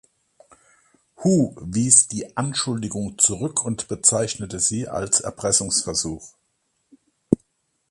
[1.23, 6.27] Hu wies die Anschuldigung zurück und bezeichnete sie als Erpressungsversuch.